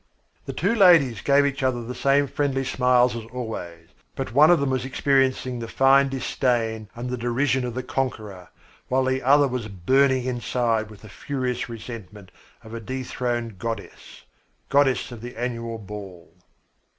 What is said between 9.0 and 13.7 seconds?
the other was burning inside with the furious resentment of a dethroned